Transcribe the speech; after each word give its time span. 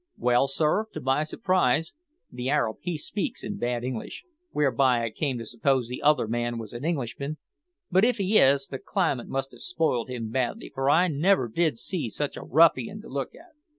Well, 0.17 0.47
sir, 0.47 0.87
to 0.93 0.99
my 0.99 1.23
surprise, 1.23 1.93
the 2.31 2.49
Arab 2.49 2.77
he 2.81 2.97
speaks 2.97 3.43
in 3.43 3.57
bad 3.59 3.83
English, 3.83 4.23
whereby 4.49 5.03
I 5.05 5.11
came 5.11 5.37
to 5.37 5.45
suppose 5.45 5.87
the 5.89 6.01
other 6.01 6.25
was 6.57 6.73
an 6.73 6.83
Englishman, 6.83 7.37
but, 7.91 8.03
if 8.03 8.17
he 8.17 8.39
is, 8.39 8.65
the 8.65 8.79
climate 8.79 9.27
must 9.27 9.51
have 9.51 9.61
spoiled 9.61 10.09
him 10.09 10.31
badly, 10.31 10.71
for 10.73 10.89
I 10.89 11.07
never 11.07 11.47
did 11.47 11.77
see 11.77 12.09
such 12.09 12.35
a 12.35 12.41
ruffian 12.41 12.99
to 13.03 13.09
look 13.09 13.35
at. 13.35 13.51